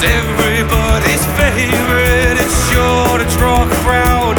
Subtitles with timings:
[0.00, 2.38] It's everybody's favorite.
[2.38, 4.38] It's sure to draw a crowd.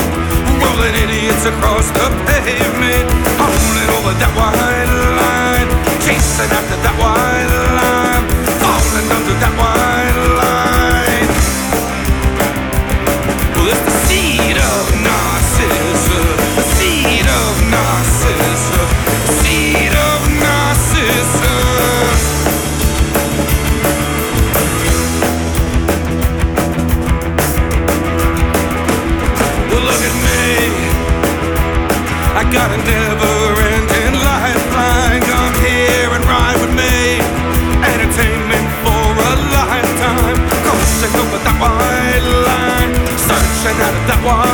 [0.63, 3.03] Rolling idiots across the pavement.
[3.35, 4.87] Rolling over that white
[5.19, 5.67] line.
[5.99, 7.18] Chasing after that white
[32.39, 33.35] I got a never
[33.67, 35.19] ending lifeline.
[35.27, 37.19] Come here and ride with me.
[37.83, 40.39] Entertainment for a lifetime.
[40.63, 42.91] Crossing over that white line.
[43.27, 44.48] Searching out of that white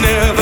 [0.00, 0.41] never